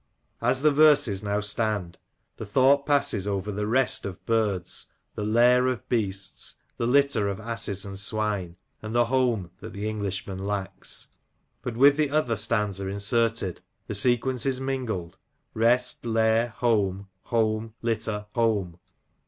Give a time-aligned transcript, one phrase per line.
[0.41, 1.99] As the verses now stand
[2.37, 3.49] the thought passes THE MASK OF ANARCHY.
[3.49, 8.55] 19 over the rest of birds, the lairoi beasts, the litter o{ asses and swine,
[8.81, 11.09] and the home that the Englishman lacks.
[11.61, 15.19] But, with the other stanza inserted, the sequence is mingled—
[15.55, 18.79] rest^ lair, home, home, litter, home.